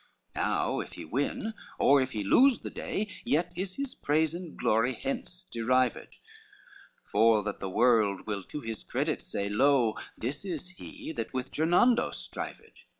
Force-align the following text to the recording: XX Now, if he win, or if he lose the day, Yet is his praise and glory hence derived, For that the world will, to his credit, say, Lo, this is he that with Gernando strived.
XX 0.01 0.35
Now, 0.35 0.79
if 0.79 0.93
he 0.93 1.05
win, 1.05 1.53
or 1.77 2.01
if 2.01 2.13
he 2.13 2.23
lose 2.23 2.61
the 2.61 2.71
day, 2.71 3.07
Yet 3.23 3.51
is 3.55 3.75
his 3.75 3.93
praise 3.93 4.33
and 4.33 4.57
glory 4.57 4.93
hence 4.93 5.43
derived, 5.43 6.15
For 7.03 7.43
that 7.43 7.59
the 7.59 7.69
world 7.69 8.25
will, 8.25 8.41
to 8.45 8.61
his 8.61 8.81
credit, 8.83 9.21
say, 9.21 9.47
Lo, 9.47 9.93
this 10.17 10.43
is 10.43 10.69
he 10.69 11.11
that 11.11 11.35
with 11.35 11.51
Gernando 11.51 12.09
strived. 12.09 12.79